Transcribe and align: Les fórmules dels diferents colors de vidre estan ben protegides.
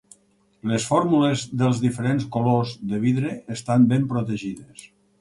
Les 0.71 0.87
fórmules 0.91 1.43
dels 1.63 1.83
diferents 1.85 2.27
colors 2.39 2.75
de 2.95 3.05
vidre 3.07 3.37
estan 3.61 3.89
ben 3.97 4.13
protegides. 4.17 4.93